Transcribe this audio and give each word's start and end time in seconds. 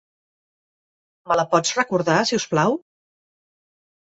Me 1.31 1.37
la 1.39 1.45
pots 1.53 1.75
recordar, 1.81 2.17
si 2.31 2.41
us 2.41 2.49
plau? 2.55 2.79